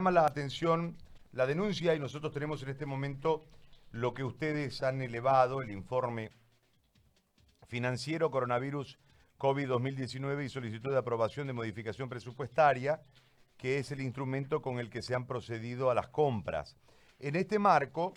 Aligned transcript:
llama 0.00 0.12
la 0.12 0.24
atención 0.24 0.96
la 1.32 1.46
denuncia 1.46 1.94
y 1.94 1.98
nosotros 1.98 2.32
tenemos 2.32 2.62
en 2.62 2.70
este 2.70 2.86
momento 2.86 3.44
lo 3.90 4.14
que 4.14 4.24
ustedes 4.24 4.82
han 4.82 5.02
elevado, 5.02 5.60
el 5.60 5.70
informe 5.70 6.30
financiero 7.68 8.30
coronavirus 8.30 8.98
COVID 9.36 9.68
2019 9.68 10.46
y 10.46 10.48
solicitud 10.48 10.90
de 10.90 10.96
aprobación 10.96 11.48
de 11.48 11.52
modificación 11.52 12.08
presupuestaria, 12.08 13.02
que 13.58 13.76
es 13.76 13.90
el 13.90 14.00
instrumento 14.00 14.62
con 14.62 14.78
el 14.78 14.88
que 14.88 15.02
se 15.02 15.14
han 15.14 15.26
procedido 15.26 15.90
a 15.90 15.94
las 15.94 16.08
compras. 16.08 16.78
En 17.18 17.36
este 17.36 17.58
marco, 17.58 18.14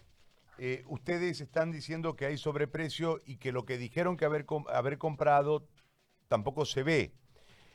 eh, 0.59 0.85
ustedes 0.87 1.41
están 1.41 1.69
diciendo 1.69 2.15
que 2.15 2.27
hay 2.27 2.37
sobreprecio 2.37 3.19
y 3.25 3.35
que 3.35 3.51
lo 3.51 3.65
que 3.65 3.77
dijeron 3.77 4.15
que 4.15 4.23
haber, 4.23 4.45
haber 4.71 4.97
comprado 4.97 5.67
tampoco 6.29 6.63
se 6.63 6.83
ve. 6.83 7.11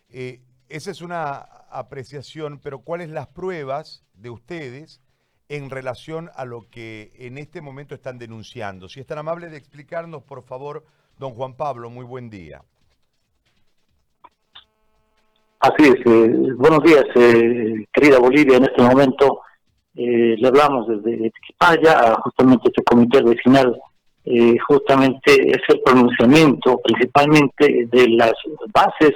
Eh, 0.09 0.41
esa 0.69 0.91
es 0.91 1.01
una 1.01 1.47
apreciación, 1.71 2.61
pero 2.63 2.81
¿cuáles 2.81 3.11
las 3.11 3.29
pruebas 3.29 4.05
de 4.15 4.31
ustedes 4.31 5.01
en 5.49 5.71
relación 5.71 6.31
a 6.35 6.45
lo 6.45 6.69
que 6.71 7.13
en 7.17 7.39
este 7.39 7.61
momento 7.61 7.95
están 7.95 8.19
denunciando? 8.19 8.89
Si 8.89 9.01
es 9.01 9.07
tan 9.07 9.19
amable 9.19 9.49
de 9.49 9.57
explicarnos, 9.57 10.23
por 10.23 10.43
favor, 10.43 10.85
don 11.19 11.33
Juan 11.33 11.55
Pablo, 11.55 11.91
muy 11.91 12.05
buen 12.05 12.31
día. 12.31 12.63
Así 15.61 15.89
es, 15.89 15.97
eh, 16.07 16.53
buenos 16.57 16.85
días, 16.85 17.05
eh, 17.17 17.85
querida 17.93 18.21
Bolivia, 18.21 18.59
en 18.59 18.65
este 18.65 18.81
momento 18.81 19.41
eh, 19.97 20.37
le 20.39 20.49
hablamos 20.49 20.87
desde 20.87 21.27
Equipaya, 21.27 22.15
justamente 22.23 22.69
este 22.69 22.85
comité 22.85 23.23
vecinal, 23.23 23.77
justamente 24.69 25.51
es 25.51 25.63
el 25.69 25.81
pronunciamiento 25.81 26.79
principalmente 26.85 27.89
de 27.91 28.09
las 28.11 28.35
bases 28.75 29.15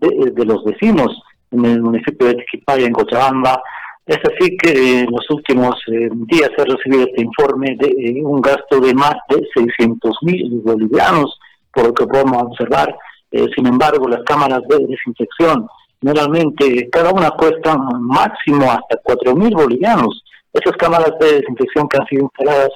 de, 0.00 0.44
los 0.44 0.64
vecinos 0.64 1.20
en 1.50 1.64
el 1.64 1.82
municipio 1.82 2.28
de 2.28 2.34
Tiquipaya, 2.34 2.86
en 2.86 2.92
Cochabamba. 2.92 3.60
Es 4.06 4.18
así 4.18 4.56
que 4.56 5.00
en 5.00 5.10
los 5.10 5.28
últimos 5.30 5.74
eh, 5.88 6.08
días 6.12 6.50
he 6.56 6.64
recibido 6.64 7.04
este 7.04 7.22
informe 7.22 7.76
de 7.78 7.88
eh, 7.88 8.22
un 8.24 8.40
gasto 8.40 8.80
de 8.80 8.94
más 8.94 9.14
de 9.28 9.46
600 9.54 10.16
mil 10.22 10.62
bolivianos, 10.64 11.38
por 11.74 11.88
lo 11.88 11.94
que 11.94 12.06
podemos 12.06 12.42
observar. 12.42 12.96
Eh, 13.30 13.46
sin 13.54 13.66
embargo, 13.66 14.08
las 14.08 14.22
cámaras 14.24 14.60
de 14.68 14.86
desinfección, 14.86 15.68
generalmente 16.00 16.88
cada 16.90 17.12
una 17.12 17.30
cuesta 17.32 17.76
máximo 17.76 18.70
hasta 18.70 18.98
4 19.02 19.34
mil 19.34 19.54
bolivianos. 19.54 20.24
Esas 20.54 20.76
cámaras 20.78 21.12
de 21.20 21.40
desinfección 21.40 21.86
que 21.88 21.98
han 22.00 22.06
sido 22.06 22.22
instaladas 22.22 22.70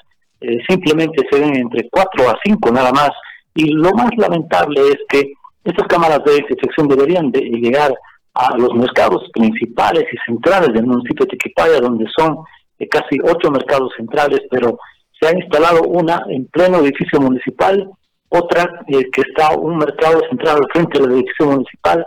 simplemente 0.69 1.25
se 1.31 1.39
ven 1.39 1.55
entre 1.55 1.89
4 1.89 2.29
a 2.29 2.37
5 2.45 2.73
nada 2.73 2.93
más. 2.93 3.11
Y 3.55 3.71
lo 3.71 3.93
más 3.93 4.11
lamentable 4.17 4.81
es 4.89 4.99
que 5.09 5.33
estas 5.65 5.87
cámaras 5.87 6.25
de 6.25 6.33
desinfección 6.33 6.89
deberían 6.89 7.31
de 7.31 7.41
llegar 7.41 7.95
a 8.35 8.57
los 8.57 8.75
mercados 8.75 9.29
principales 9.33 10.05
y 10.13 10.17
centrales 10.27 10.73
del 10.73 10.87
municipio 10.87 11.27
de 11.27 11.37
Tiquipaya, 11.37 11.81
donde 11.81 12.07
son 12.17 12.39
eh, 12.79 12.89
casi 12.89 13.19
ocho 13.23 13.51
mercados 13.51 13.93
centrales, 13.97 14.41
pero 14.51 14.79
se 15.21 15.29
ha 15.29 15.39
instalado 15.39 15.83
una 15.83 16.25
en 16.29 16.47
pleno 16.47 16.79
edificio 16.79 17.21
municipal, 17.21 17.91
otra 18.29 18.85
eh, 18.89 19.05
que 19.13 19.23
está 19.23 19.55
un 19.57 19.77
mercado 19.77 20.21
central 20.29 20.57
al 20.57 20.69
frente 20.73 20.99
del 20.99 21.13
edificio 21.13 21.47
municipal 21.47 22.05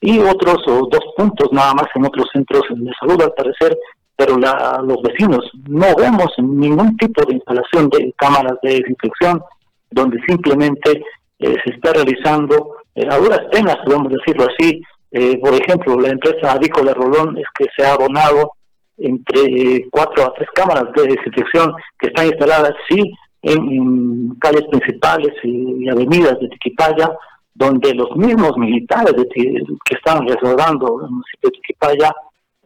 y 0.00 0.18
otros 0.18 0.58
dos 0.66 1.04
puntos 1.16 1.48
nada 1.52 1.74
más 1.74 1.86
en 1.94 2.06
otros 2.06 2.28
centros 2.32 2.62
de 2.70 2.90
salud 3.00 3.22
al 3.22 3.32
parecer, 3.34 3.76
pero 4.16 4.36
los 4.38 5.02
vecinos 5.02 5.50
no 5.68 5.94
vemos 5.96 6.32
ningún 6.38 6.96
tipo 6.96 7.22
de 7.24 7.34
instalación 7.34 7.88
de 7.90 8.14
cámaras 8.16 8.54
de 8.62 8.80
desinfección 8.80 9.42
donde 9.90 10.18
simplemente 10.26 11.02
eh, 11.38 11.54
se 11.64 11.74
está 11.74 11.92
realizando 11.92 12.76
eh, 12.96 13.06
a 13.08 13.18
duras 13.18 13.40
penas, 13.52 13.76
podemos 13.84 14.12
decirlo 14.12 14.46
así. 14.50 14.82
Eh, 15.12 15.38
por 15.38 15.54
ejemplo, 15.54 15.98
la 16.00 16.08
empresa 16.08 16.52
Avícola 16.52 16.94
Rolón 16.94 17.38
es 17.38 17.44
que 17.56 17.66
se 17.76 17.86
ha 17.86 17.92
abonado 17.92 18.52
entre 18.96 19.86
cuatro 19.90 20.24
a 20.24 20.32
tres 20.34 20.48
cámaras 20.54 20.92
de 20.94 21.02
desinfección 21.02 21.74
que 21.98 22.08
están 22.08 22.26
instaladas, 22.26 22.72
sí, 22.88 23.12
en, 23.42 24.34
calles 24.40 24.64
principales 24.70 25.32
y, 25.42 25.88
avenidas 25.88 26.40
de 26.40 26.48
Tiquipaya, 26.48 27.12
donde 27.54 27.94
los 27.94 28.14
mismos 28.16 28.56
militares 28.56 29.14
que 29.32 29.94
están 29.94 30.26
resguardando 30.26 31.02
el 31.04 31.10
municipio 31.10 31.50
de 31.50 31.58
Tiquipaya, 31.60 32.12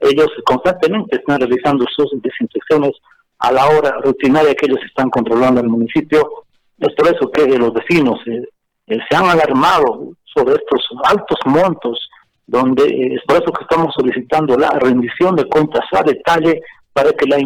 ellos 0.00 0.28
constantemente 0.44 1.16
están 1.16 1.40
realizando 1.40 1.84
sus 1.94 2.10
desinfecciones 2.22 2.92
a 3.40 3.52
la 3.52 3.66
hora 3.68 3.98
rutinaria 4.02 4.54
que 4.54 4.66
ellos 4.66 4.80
están 4.86 5.10
controlando 5.10 5.60
el 5.60 5.68
municipio. 5.68 6.44
Es 6.78 6.94
por 6.94 7.14
eso 7.14 7.30
que 7.30 7.46
los 7.58 7.72
vecinos 7.72 8.18
eh, 8.26 8.98
se 9.08 9.16
han 9.16 9.26
alarmado 9.26 10.12
sobre 10.34 10.54
estos 10.54 10.88
altos 11.04 11.38
montos, 11.46 12.08
donde 12.46 12.84
eh, 12.84 13.14
es 13.14 13.22
por 13.26 13.36
eso 13.42 13.52
que 13.52 13.62
estamos 13.62 13.94
solicitando 13.94 14.56
la 14.56 14.70
rendición 14.70 15.36
de 15.36 15.44
cuentas 15.44 15.84
a 15.92 16.02
detalle 16.02 16.60
para 16.92 17.12
que 17.12 17.26
la 17.26 17.38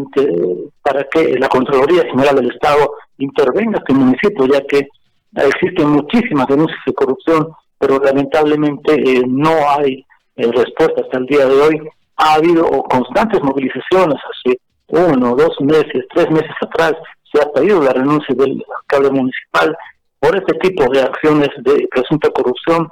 para 0.83 1.05
que 1.05 1.39
la 1.39 1.49
Contraloría 1.49 2.03
General 2.11 2.37
del 2.37 2.50
Estado 2.50 2.94
intervenga 3.19 3.71
en 3.71 3.75
este 3.77 3.93
municipio, 3.93 4.47
ya 4.47 4.61
que 4.67 4.89
existen 5.37 5.91
muchísimas 5.91 6.47
denuncias 6.47 6.81
de 6.87 6.94
corrupción, 6.94 7.49
pero 7.78 7.99
lamentablemente 7.99 8.94
eh, 8.94 9.23
no 9.27 9.50
hay 9.69 10.05
eh, 10.37 10.50
respuesta 10.50 11.03
hasta 11.03 11.19
el 11.19 11.27
día 11.27 11.47
de 11.47 11.61
hoy. 11.61 11.89
Ha 12.17 12.34
habido 12.34 12.65
constantes 12.84 13.43
movilizaciones 13.43 14.19
hace 14.31 14.59
uno, 14.89 15.34
dos 15.34 15.61
meses, 15.61 16.05
tres 16.15 16.31
meses 16.31 16.55
atrás, 16.61 16.94
se 17.33 17.43
ha 17.43 17.50
pedido 17.53 17.83
la 17.83 17.93
renuncia 17.93 18.34
del 18.34 18.65
alcalde 18.78 19.11
municipal, 19.11 19.77
por 20.25 20.35
este 20.39 20.55
tipo 20.55 20.91
de 20.91 21.03
acciones 21.03 21.51
de 21.59 21.87
presunta 21.91 22.31
corrupción, 22.31 22.89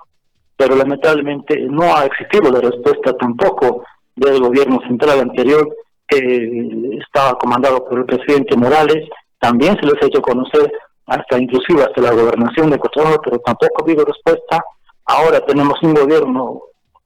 pero 0.54 0.76
lamentablemente 0.76 1.58
no 1.62 1.96
ha 1.96 2.04
existido 2.04 2.50
la 2.52 2.60
respuesta 2.60 3.16
tampoco 3.16 3.84
del 4.14 4.38
gobierno 4.38 4.78
central 4.86 5.20
anterior, 5.20 5.66
que 6.06 6.98
estaba 7.00 7.38
comandado 7.38 7.88
por 7.88 8.00
el 8.00 8.04
presidente 8.04 8.54
Morales, 8.54 9.08
también 9.40 9.78
se 9.80 9.86
les 9.86 9.94
ha 10.02 10.06
hecho 10.08 10.20
conocer 10.20 10.70
hasta 11.06 11.38
inclusive 11.38 11.82
hasta 11.82 12.02
la 12.02 12.12
gobernación 12.12 12.68
de 12.68 12.78
Costa 12.78 13.02
pero 13.24 13.38
tampoco 13.38 13.80
ha 13.80 13.84
habido 13.84 14.04
respuesta. 14.04 14.62
Ahora 15.06 15.40
tenemos 15.46 15.82
un 15.82 15.94
gobierno 15.94 16.60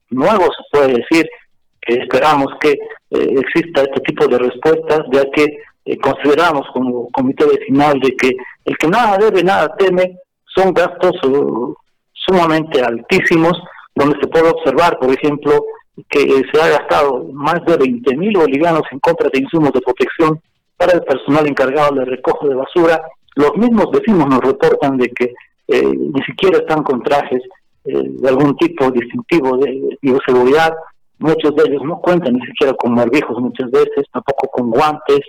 nuevo, 0.09 0.43
se 0.43 0.77
puede 0.77 0.87
decir, 0.89 1.25
que 1.79 1.93
esperamos 1.93 2.47
que 2.59 2.71
eh, 2.71 2.77
exista 3.11 3.83
este 3.83 4.01
tipo 4.01 4.27
de 4.27 4.39
respuestas, 4.39 5.03
ya 5.13 5.23
que 5.33 5.45
eh, 5.85 5.97
consideramos 5.99 6.67
como 6.73 7.09
comité 7.11 7.45
vecinal 7.45 7.97
de 8.01 8.13
que 8.17 8.31
el 8.67 8.77
que 8.77 8.87
nada 8.87 9.17
debe, 9.17 9.43
nada 9.43 9.73
teme, 9.77 10.17
son 10.45 10.73
gastos 10.73 11.15
uh, 11.23 11.73
sumamente 12.11 12.81
altísimos, 12.81 13.53
donde 13.95 14.19
se 14.19 14.27
puede 14.27 14.49
observar, 14.49 14.99
por 14.99 15.09
ejemplo, 15.09 15.63
que 16.09 16.21
eh, 16.21 16.43
se 16.51 16.61
ha 16.61 16.67
gastado 16.67 17.25
más 17.31 17.63
de 17.65 17.77
20 17.77 18.17
mil 18.17 18.37
bolivianos 18.37 18.83
en 18.91 18.99
compra 18.99 19.29
de 19.31 19.39
insumos 19.39 19.71
de 19.71 19.79
protección 19.79 20.41
para 20.75 20.93
el 20.93 21.01
personal 21.03 21.47
encargado 21.47 21.95
del 21.95 22.07
recojo 22.07 22.49
de 22.49 22.55
basura. 22.55 23.01
Los 23.35 23.55
mismos 23.55 23.89
vecinos 23.91 24.27
nos 24.27 24.41
reportan 24.41 24.97
de 24.97 25.09
que 25.11 25.33
eh, 25.69 25.93
ni 25.95 26.21
siquiera 26.23 26.59
están 26.59 26.83
con 26.83 27.01
trajes 27.01 27.41
de 27.85 28.27
algún 28.27 28.57
tipo 28.57 28.91
distintivo 28.91 29.55
de 29.57 29.97
bioseguridad. 30.01 30.73
Muchos 31.19 31.55
de 31.55 31.63
ellos 31.69 31.83
no 31.85 32.01
cuentan 32.01 32.33
ni 32.33 32.45
siquiera 32.45 32.73
con 32.73 32.93
barbijos 32.93 33.39
muchas 33.39 33.71
veces, 33.71 34.05
tampoco 34.11 34.49
con 34.49 34.69
guantes, 34.71 35.21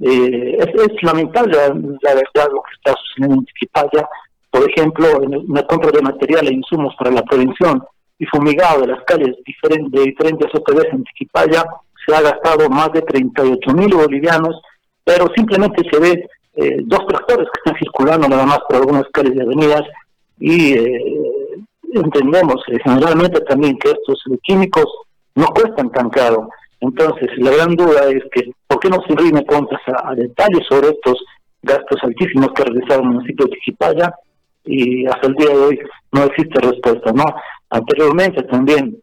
eh, 0.00 0.56
es, 0.58 1.02
lamentable 1.02 1.56
la, 1.56 1.68
verdad 2.14 2.50
lo 2.52 2.62
que 2.62 2.74
está 2.76 2.94
sucediendo 3.00 3.36
en 3.36 3.44
Tiquipaya. 3.46 4.08
Por 4.50 4.70
ejemplo, 4.70 5.22
en 5.22 5.44
la 5.48 5.62
compra 5.66 5.90
de 5.90 6.02
material 6.02 6.46
e 6.46 6.54
insumos 6.54 6.94
para 6.96 7.10
la 7.10 7.22
prevención 7.22 7.82
y 8.18 8.26
fumigado 8.26 8.82
de 8.82 8.88
las 8.88 9.02
calles 9.04 9.36
de 9.44 10.02
diferentes 10.02 10.48
OPDs 10.54 10.92
en 10.92 11.04
Tiquipaya 11.04 11.64
se 12.06 12.14
ha 12.14 12.20
gastado 12.20 12.68
más 12.68 12.92
de 12.92 13.02
38 13.02 13.72
mil 13.72 13.94
bolivianos, 13.94 14.60
pero 15.04 15.26
simplemente 15.34 15.82
se 15.90 15.98
ve 15.98 16.28
eh, 16.56 16.76
dos 16.84 17.06
tractores 17.06 17.48
que 17.48 17.60
están 17.64 17.78
circulando 17.78 18.28
nada 18.28 18.46
más 18.46 18.58
por 18.68 18.76
algunas 18.76 19.04
calles 19.12 19.34
y 19.34 19.40
avenidas 19.40 19.82
y 20.38 20.74
eh, 20.74 21.24
entendemos 21.94 22.62
generalmente 22.84 23.40
también 23.40 23.78
que 23.78 23.90
estos 23.90 24.22
químicos 24.42 24.86
no 25.34 25.46
cuestan 25.46 25.90
tan 25.90 26.10
caro. 26.10 26.48
Entonces, 26.84 27.30
la 27.38 27.50
gran 27.50 27.74
duda 27.76 28.10
es 28.10 28.22
que, 28.30 28.52
¿por 28.66 28.78
qué 28.78 28.90
no 28.90 28.98
se 29.08 29.16
rinde 29.16 29.46
cuentas 29.46 29.80
a, 29.86 30.14
detalles 30.14 30.66
sobre 30.68 30.88
estos 30.88 31.18
gastos 31.62 31.98
altísimos 32.02 32.48
que 32.52 32.62
ha 32.62 32.66
realizado 32.66 33.00
el 33.00 33.08
municipio 33.08 33.46
de 33.46 33.52
Tiquipaya? 33.52 34.14
Y 34.66 35.06
hasta 35.06 35.28
el 35.28 35.34
día 35.34 35.48
de 35.48 35.56
hoy 35.56 35.78
no 36.12 36.24
existe 36.24 36.60
respuesta, 36.60 37.10
¿no? 37.12 37.24
Anteriormente 37.70 38.42
también 38.42 38.98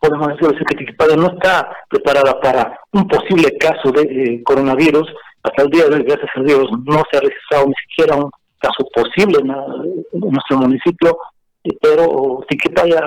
podemos 0.00 0.28
decir 0.28 0.64
que 0.64 0.76
Tiquipaya 0.76 1.16
no 1.16 1.26
está 1.26 1.70
preparada 1.90 2.40
para 2.40 2.80
un 2.92 3.06
posible 3.06 3.58
caso 3.58 3.92
de 3.92 4.02
eh, 4.02 4.42
coronavirus. 4.42 5.06
Hasta 5.42 5.62
el 5.64 5.68
día 5.68 5.84
de 5.84 5.96
hoy, 5.96 6.04
gracias 6.04 6.30
a 6.34 6.40
Dios, 6.40 6.66
no 6.86 7.02
se 7.10 7.18
ha 7.18 7.20
registrado 7.20 7.66
ni 7.66 7.74
siquiera 7.88 8.16
un 8.16 8.30
caso 8.58 8.88
posible 8.94 9.38
en, 9.40 10.30
nuestro 10.30 10.56
municipio, 10.56 11.18
pero 11.82 12.42
Tiquipaya 12.48 13.00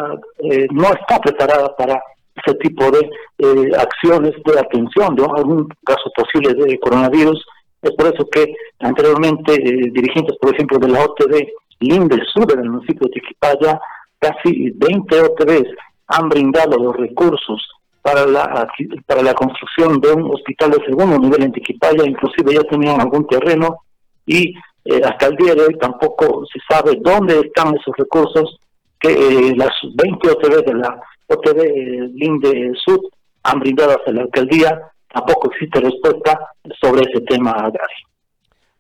eh, 0.44 0.68
no 0.72 0.94
está 0.94 1.20
preparada 1.20 1.76
para 1.76 2.00
ese 2.46 2.56
tipo 2.58 2.90
de 2.92 3.10
eh, 3.40 3.72
acciones 3.78 4.32
de 4.46 4.60
atención 4.60 5.16
de 5.16 5.24
algún 5.24 5.68
caso 5.86 6.12
posible 6.16 6.54
de 6.54 6.80
coronavirus. 6.80 7.46
Es 7.82 7.92
por 7.92 8.14
eso 8.14 8.28
que 8.30 8.54
anteriormente 8.80 9.54
eh, 9.54 9.92
dirigentes, 9.92 10.38
por 10.40 10.54
ejemplo, 10.54 10.78
de 10.78 10.90
la 10.90 11.04
OTB 11.04 11.48
Linde 11.80 12.22
Sur, 12.32 12.46
del 12.46 12.70
municipio 12.70 13.08
de 13.08 13.14
Tiquipaya, 13.20 13.80
casi 14.20 14.72
20 14.72 15.22
OTBs 15.22 15.70
han 16.08 16.30
brindado 16.30 16.78
los 16.78 16.96
recursos 16.96 17.68
para 18.02 18.26
la, 18.26 18.68
para 19.06 19.22
la 19.22 19.34
construcción 19.34 20.00
de 20.00 20.12
un 20.12 20.32
hospital 20.32 20.72
de 20.72 20.86
segundo 20.86 21.18
nivel 21.18 21.44
en 21.44 21.52
Tiquipaya, 21.52 22.04
inclusive 22.06 22.54
ya 22.54 22.64
tenían 22.64 23.00
algún 23.00 23.28
terreno 23.28 23.80
y 24.26 24.54
eh, 24.86 25.02
hasta 25.04 25.28
el 25.28 25.36
día 25.36 25.54
de 25.54 25.62
hoy 25.62 25.78
tampoco 25.78 26.44
se 26.52 26.60
sabe 26.68 26.98
dónde 27.02 27.40
están 27.40 27.76
esos 27.76 27.96
recursos 27.98 28.60
que 29.00 29.12
eh, 29.12 29.54
las 29.56 29.72
20 29.96 30.30
OTV 30.32 30.66
de 30.66 30.74
la 30.76 31.02
Eh, 31.32 32.10
Linde 32.14 32.74
Sud 32.84 33.00
han 33.44 33.60
brindado 33.60 33.92
hacia 33.92 34.14
la 34.14 34.22
alcaldía, 34.24 34.92
tampoco 35.08 35.50
existe 35.52 35.80
respuesta 35.80 36.54
sobre 36.82 37.10
ese 37.10 37.22
tema, 37.22 37.54
Gary. 37.54 38.04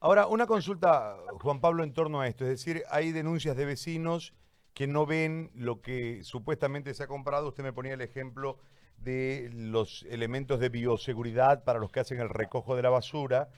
Ahora, 0.01 0.27
una 0.27 0.48
consulta, 0.48 1.15
Juan 1.39 1.62
Pablo, 1.62 1.83
en 1.83 1.94
torno 1.94 2.21
a 2.21 2.27
esto. 2.27 2.44
Es 2.44 2.50
decir, 2.50 2.83
hay 2.89 3.12
denuncias 3.12 3.56
de 3.56 3.65
vecinos 3.65 4.33
que 4.74 4.88
no 4.88 5.06
ven 5.06 5.51
lo 5.56 5.81
que 5.81 6.24
supuestamente 6.24 6.94
se 6.94 7.03
ha 7.03 7.07
comprado. 7.07 7.48
Usted 7.48 7.63
me 7.63 7.74
ponía 7.74 7.94
el 7.94 8.01
ejemplo 8.01 8.57
de 8.98 9.50
los 9.53 10.06
elementos 10.09 10.59
de 10.59 10.69
bioseguridad 10.69 11.63
para 11.63 11.80
los 11.80 11.92
que 11.92 12.00
hacen 12.00 12.19
el 12.19 12.30
recojo 12.30 12.75
de 12.75 12.81
la 12.81 12.89
basura, 12.89 13.50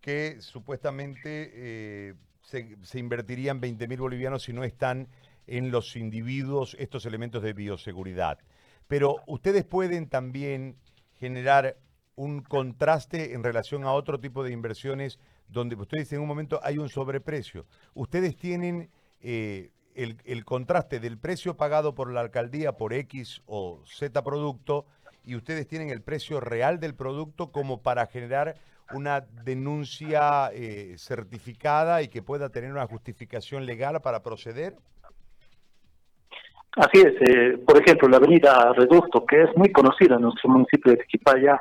que 0.00 0.40
supuestamente 0.40 1.50
eh, 1.54 2.14
se, 2.42 2.76
se, 2.82 2.98
invertirían 2.98 3.60
20 3.60 3.88
mil 3.88 4.00
bolivianos 4.00 4.44
si 4.44 4.52
no 4.52 4.64
están 4.64 5.08
en 5.48 5.70
los 5.70 5.96
individuos 5.96 6.76
estos 6.78 7.06
elementos 7.06 7.42
de 7.42 7.52
bioseguridad. 7.52 8.38
Pero 8.86 9.16
ustedes 9.26 9.64
pueden 9.64 10.08
también 10.08 10.76
generar 11.18 11.76
un 12.14 12.42
contraste 12.42 13.34
en 13.34 13.44
relación 13.44 13.84
a 13.84 13.92
otro 13.92 14.18
tipo 14.18 14.42
de 14.42 14.52
inversiones 14.52 15.18
donde 15.48 15.76
ustedes 15.76 16.12
en 16.12 16.20
un 16.20 16.26
momento 16.26 16.60
hay 16.62 16.78
un 16.78 16.88
sobreprecio. 16.88 17.66
Ustedes 17.94 18.36
tienen 18.36 18.90
eh, 19.20 19.70
el, 19.94 20.44
contraste 20.44 21.00
del 21.00 21.18
precio 21.18 21.56
pagado 21.56 21.94
por 21.94 22.12
la 22.12 22.20
alcaldía 22.20 22.76
por 22.76 22.92
X 22.92 23.42
o 23.46 23.82
Z 23.86 24.22
producto 24.22 24.86
y 25.24 25.34
ustedes 25.34 25.66
tienen 25.66 25.90
el 25.90 26.02
precio 26.02 26.40
real 26.40 26.80
del 26.80 26.94
producto 26.94 27.50
como 27.50 27.82
para 27.82 28.06
generar 28.06 28.54
una 28.94 29.20
denuncia 29.20 30.50
eh, 30.52 30.94
certificada 30.98 32.02
y 32.02 32.08
que 32.08 32.22
pueda 32.22 32.48
tener 32.48 32.72
una 32.72 32.86
justificación 32.86 33.66
legal 33.66 34.00
para 34.00 34.22
proceder? 34.22 34.76
Así 36.76 36.98
es. 37.00 37.14
Eh, 37.20 37.58
por 37.66 37.80
ejemplo, 37.80 38.08
la 38.08 38.18
avenida 38.18 38.72
Reducto, 38.74 39.24
que 39.26 39.42
es 39.42 39.56
muy 39.56 39.72
conocida 39.72 40.16
en 40.16 40.22
nuestro 40.22 40.50
municipio 40.50 40.92
de 40.92 40.98
Tequipaya, 40.98 41.60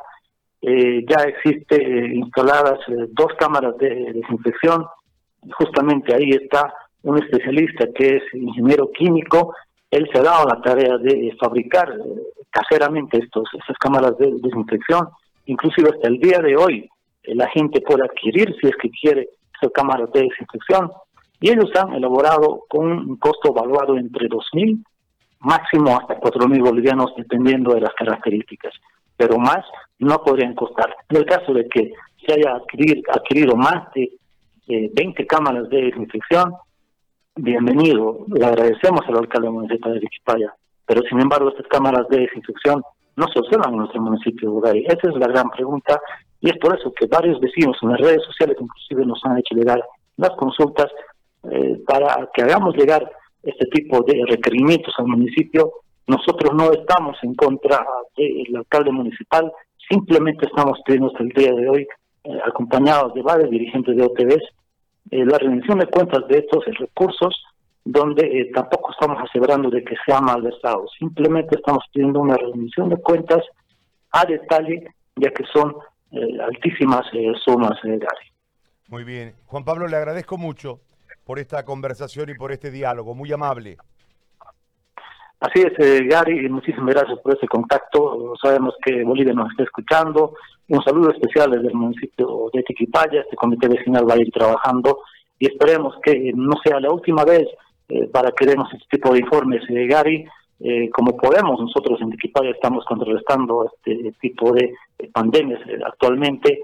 eh, 0.62 1.06
ya 1.08 1.24
existe 1.24 1.78
instaladas 2.14 2.80
dos 3.10 3.34
cámaras 3.40 3.78
de 3.78 4.14
desinfección. 4.14 4.86
Justamente 5.58 6.14
ahí 6.14 6.32
está 6.32 6.74
un 7.04 7.18
especialista 7.24 7.88
que 7.96 8.18
es 8.18 8.24
ingeniero 8.34 8.92
químico, 8.92 9.56
él 9.90 10.10
se 10.12 10.20
ha 10.20 10.24
dado 10.24 10.46
la 10.46 10.62
tarea 10.62 10.98
de 10.98 11.36
fabricar 11.40 11.90
eh, 11.90 12.44
caseramente 12.50 13.18
estos, 13.18 13.48
esas 13.54 13.78
cámaras 13.78 14.18
de 14.18 14.32
desinfección, 14.42 15.08
inclusive 15.46 15.90
hasta 15.94 16.08
el 16.10 16.20
día 16.20 16.40
de 16.40 16.58
hoy 16.58 16.90
eh, 17.24 17.36
la 17.36 17.48
gente 17.50 17.82
puede 17.82 18.04
adquirir 18.04 18.54
si 18.60 18.68
es 18.68 18.76
que 18.76 18.90
quiere 18.90 19.30
esas 19.56 19.72
cámaras 19.74 20.12
de 20.12 20.24
desinfección 20.24 20.92
y 21.40 21.52
ellos 21.52 21.72
han 21.76 21.94
elaborado 21.94 22.64
con 22.68 22.92
un 22.92 23.16
costo 23.18 23.50
evaluado 23.50 23.98
entre 23.98 24.28
2.000 24.28 24.84
máximo 25.48 25.98
hasta 25.98 26.20
4.000 26.20 26.62
bolivianos 26.62 27.14
dependiendo 27.16 27.74
de 27.74 27.82
las 27.82 27.94
características, 27.94 28.74
pero 29.16 29.38
más 29.38 29.66
no 30.00 30.22
podrían 30.24 30.54
costar. 30.54 30.94
En 31.10 31.18
el 31.18 31.26
caso 31.26 31.54
de 31.54 31.68
que 31.70 31.94
se 32.26 32.34
haya 32.34 32.56
adquirido 32.56 33.56
más 33.56 33.92
de 33.96 34.12
20 34.68 35.22
eh, 35.22 35.26
cámaras 35.26 35.70
de 35.70 35.84
desinfección, 35.84 36.54
bienvenido, 37.36 38.26
le 38.28 38.46
agradecemos 38.46 39.02
al 39.08 39.18
alcalde 39.18 39.50
municipal 39.50 39.94
de 39.94 40.00
Viquipaya, 40.00 40.54
pero 40.86 41.02
sin 41.10 41.22
embargo 41.22 41.50
estas 41.50 41.68
cámaras 41.68 42.08
de 42.10 42.20
desinfección 42.20 42.84
no 43.16 43.28
se 43.30 43.40
observan 43.40 43.72
en 43.72 43.80
nuestro 43.80 44.02
municipio 44.02 44.50
de 44.50 44.56
Ugay. 44.58 44.86
Esa 44.86 45.10
es 45.10 45.16
la 45.16 45.28
gran 45.28 45.50
pregunta 45.50 46.00
y 46.42 46.50
es 46.50 46.58
por 46.58 46.78
eso 46.78 46.92
que 46.94 47.08
varios 47.08 47.40
vecinos 47.40 47.78
en 47.82 47.90
las 47.90 48.02
redes 48.02 48.24
sociales 48.26 48.58
inclusive 48.60 49.06
nos 49.06 49.24
han 49.24 49.38
hecho 49.38 49.56
llegar 49.56 49.82
las 50.18 50.32
consultas 50.32 50.88
eh, 51.50 51.82
para 51.88 52.30
que 52.34 52.44
hagamos 52.44 52.76
llegar 52.76 53.10
este 53.48 53.66
tipo 53.68 54.04
de 54.04 54.26
requerimientos 54.28 54.94
al 54.98 55.08
municipio. 55.08 55.72
Nosotros 56.06 56.54
no 56.54 56.72
estamos 56.72 57.18
en 57.24 57.34
contra 57.36 57.86
del 58.16 58.56
alcalde 58.58 58.92
municipal, 58.92 59.52
simplemente 59.90 60.46
estamos 60.46 60.80
pidiendo 60.86 61.08
hasta 61.08 61.24
el 61.24 61.30
día 61.30 61.54
de 61.54 61.70
hoy, 61.70 61.88
eh, 62.26 62.40
acompañados 62.46 63.14
de 63.14 63.22
varios 63.22 63.50
dirigentes 63.50 63.96
de 63.96 64.04
OTVs, 64.04 64.44
eh, 65.12 65.26
la 65.26 65.38
rendición 65.38 65.80
de 65.80 65.88
cuentas 65.88 66.28
de 66.28 66.40
estos 66.40 66.66
recursos, 66.78 67.42
donde 67.86 68.26
eh, 68.26 68.52
tampoco 68.54 68.92
estamos 68.92 69.18
asegurando 69.30 69.70
de 69.70 69.84
que 69.84 69.96
sea 70.06 70.20
malversado, 70.20 70.86
simplemente 71.00 71.56
estamos 71.56 71.86
pidiendo 71.94 72.20
una 72.20 72.36
rendición 72.36 72.90
de 72.90 72.98
cuentas 72.98 73.44
a 74.12 74.26
detalle, 74.26 74.88
ya 75.16 75.32
que 75.32 75.44
son 75.54 75.74
altísimas 76.42 77.06
sumas, 77.44 77.78
Gary. 77.84 78.32
Muy 78.88 79.04
bien. 79.04 79.36
Juan 79.46 79.66
Pablo, 79.66 79.88
le 79.88 79.98
agradezco 79.98 80.38
mucho 80.38 80.80
por 81.28 81.40
esta 81.40 81.66
conversación 81.66 82.30
y 82.30 82.36
por 82.36 82.54
este 82.54 82.72
diálogo, 82.72 83.14
muy 83.14 83.32
amable. 83.34 83.76
Así 85.42 85.60
es, 85.60 85.74
eh, 85.78 86.08
Gary, 86.08 86.50
muchísimas 86.50 86.96
gracias 86.96 87.20
por 87.20 87.36
ese 87.36 87.48
contacto. 87.48 88.34
Sabemos 88.42 88.74
que 88.84 89.04
Bolivia 89.04 89.34
nos 89.34 89.52
está 89.52 89.64
escuchando. 89.64 90.34
Un 90.70 90.82
saludo 90.84 91.12
especial 91.12 91.52
desde 91.52 91.68
el 91.68 91.76
municipio 91.76 92.50
de 92.54 92.64
Tiquipaya. 92.64 93.22
Este 93.22 93.36
comité 93.36 93.68
vecinal 93.68 94.10
va 94.10 94.16
a 94.16 94.22
ir 94.22 94.32
trabajando 94.32 95.02
y 95.38 95.48
esperemos 95.48 95.96
que 96.02 96.32
no 96.34 96.56
sea 96.64 96.80
la 96.80 96.92
última 96.92 97.24
vez 97.26 97.46
eh, 97.90 98.08
para 98.08 98.32
que 98.32 98.48
demos 98.48 98.74
este 98.74 98.98
tipo 98.98 99.14
de 99.14 99.20
informes, 99.20 99.62
eh, 99.70 99.86
Gary. 99.86 100.26
como 100.92 101.16
podemos, 101.16 101.60
nosotros 101.60 102.02
en 102.02 102.10
Tiquipaya 102.12 102.50
estamos 102.50 102.84
contrarrestando 102.86 103.70
este 103.70 104.12
tipo 104.20 104.54
de 104.54 104.74
pandemias 105.14 105.62
actualmente 105.86 106.62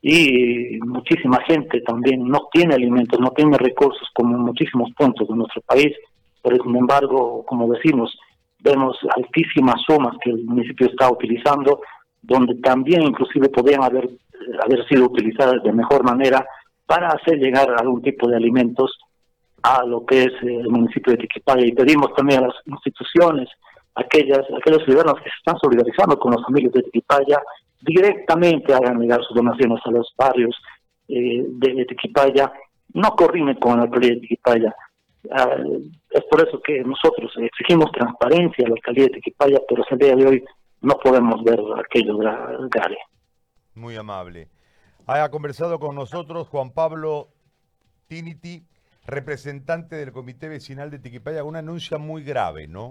y 0.00 0.78
muchísima 0.86 1.42
gente 1.44 1.80
también 1.80 2.26
no 2.26 2.48
tiene 2.52 2.74
alimentos, 2.74 3.18
no 3.18 3.30
tiene 3.30 3.58
recursos 3.58 4.08
como 4.14 4.36
en 4.36 4.42
muchísimos 4.42 4.90
puntos 4.92 5.28
de 5.28 5.34
nuestro 5.34 5.60
país 5.62 5.94
pero 6.42 6.62
sin 6.62 6.76
embargo, 6.76 7.44
como 7.46 7.72
decimos, 7.72 8.16
vemos 8.60 8.96
altísimas 9.16 9.80
sumas 9.86 10.16
que 10.22 10.30
el 10.30 10.44
municipio 10.44 10.86
está 10.86 11.10
utilizando, 11.10 11.80
donde 12.22 12.56
también 12.56 13.02
inclusive 13.02 13.48
podrían 13.48 13.82
haber, 13.82 14.08
haber 14.64 14.86
sido 14.88 15.06
utilizadas 15.06 15.62
de 15.62 15.72
mejor 15.72 16.04
manera 16.04 16.46
para 16.86 17.08
hacer 17.08 17.38
llegar 17.38 17.68
algún 17.78 18.02
tipo 18.02 18.28
de 18.28 18.36
alimentos 18.36 18.98
a 19.62 19.84
lo 19.84 20.06
que 20.06 20.24
es 20.24 20.32
el 20.42 20.68
municipio 20.68 21.12
de 21.12 21.18
Tiquipaya. 21.18 21.66
Y 21.66 21.72
pedimos 21.72 22.14
también 22.14 22.44
a 22.44 22.46
las 22.46 22.56
instituciones, 22.66 23.48
aquellas, 23.94 24.40
aquellos 24.56 24.84
ciudadanos 24.84 25.20
que 25.20 25.30
se 25.30 25.36
están 25.36 25.58
solidarizando 25.58 26.18
con 26.18 26.32
los 26.32 26.44
familias 26.44 26.72
de 26.72 26.82
Tiquipaya, 26.82 27.40
directamente 27.80 28.74
hagan 28.74 29.00
llegar 29.00 29.20
sus 29.24 29.36
donaciones 29.36 29.80
a 29.84 29.90
los 29.90 30.12
barrios 30.16 30.56
eh, 31.08 31.44
de 31.44 31.84
Tiquipaya, 31.86 32.52
no 32.94 33.10
corrimen 33.10 33.56
con 33.56 33.76
la 33.76 33.84
alcaldía 33.84 34.14
de 34.14 34.20
Tiquipaya, 34.20 34.74
Ah, 35.30 35.56
es 36.10 36.24
por 36.30 36.46
eso 36.46 36.60
que 36.64 36.80
nosotros 36.82 37.32
exigimos 37.38 37.90
transparencia 37.92 38.64
a 38.64 38.68
la 38.68 38.74
alcaldía 38.74 39.04
de 39.04 39.10
Tequipaya, 39.10 39.58
pero 39.68 39.82
hasta 39.82 39.94
el 39.94 40.00
día 40.00 40.16
de 40.16 40.26
hoy 40.26 40.44
no 40.80 40.94
podemos 41.02 41.42
ver 41.42 41.60
aquello 41.84 42.16
grave. 42.16 42.96
Muy 43.74 43.96
amable. 43.96 44.48
Ha 45.06 45.28
conversado 45.30 45.78
con 45.78 45.94
nosotros 45.94 46.48
Juan 46.48 46.70
Pablo 46.70 47.28
Tiniti, 48.06 48.64
representante 49.06 49.96
del 49.96 50.12
Comité 50.12 50.48
Vecinal 50.48 50.90
de 50.90 50.98
Tequipaya, 50.98 51.44
una 51.44 51.60
anuncia 51.60 51.98
muy 51.98 52.22
grave, 52.22 52.68
¿no? 52.68 52.86